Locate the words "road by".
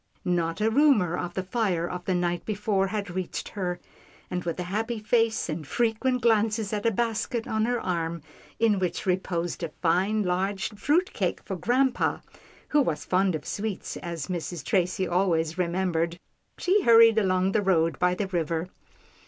17.61-18.15